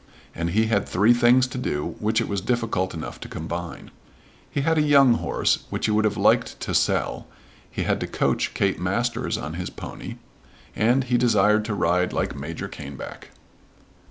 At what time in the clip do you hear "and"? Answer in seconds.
0.33-0.49, 10.75-11.03